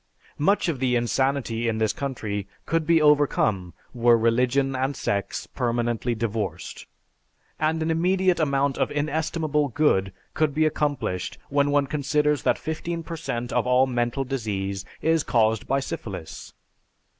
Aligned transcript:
Much 0.39 0.67
of 0.67 0.79
the 0.79 0.95
insanity 0.95 1.67
in 1.67 1.77
this 1.77 1.93
country 1.93 2.47
could 2.65 2.87
be 2.87 2.99
overcome 2.99 3.71
were 3.93 4.17
religion 4.17 4.75
and 4.75 4.95
sex 4.95 5.45
permanently 5.45 6.15
divorced; 6.15 6.87
and 7.59 7.83
an 7.83 7.91
immediate 7.91 8.39
amount 8.39 8.79
of 8.79 8.89
inestimable 8.89 9.67
good 9.67 10.11
could 10.33 10.55
be 10.55 10.65
accomplished 10.65 11.37
when 11.49 11.69
one 11.69 11.85
considers 11.85 12.41
that 12.41 12.57
fifteen 12.57 13.03
per 13.03 13.15
cent 13.15 13.53
of 13.53 13.67
all 13.67 13.85
mental 13.85 14.23
disease 14.23 14.85
is 15.03 15.21
caused 15.21 15.67
by 15.67 15.79
syphilis. 15.79 16.51